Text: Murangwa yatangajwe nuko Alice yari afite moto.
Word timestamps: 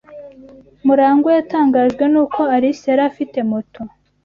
Murangwa 0.85 1.29
yatangajwe 1.37 2.03
nuko 2.11 2.39
Alice 2.55 2.85
yari 2.91 3.03
afite 3.11 3.37
moto. 3.51 3.81